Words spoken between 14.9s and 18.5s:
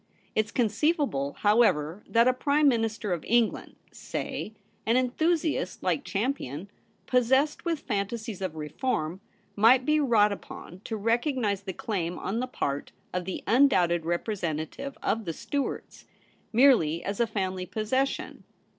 of the Stuarts— merely as a family possession.